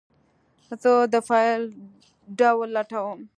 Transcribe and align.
زه 0.81 0.91
د 1.13 1.15
فایل 1.27 1.63
ډول 2.39 2.67
لټوم. 2.75 3.19